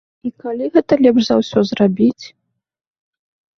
[0.27, 2.25] І калі гэта лепш за ўсё зрабіць?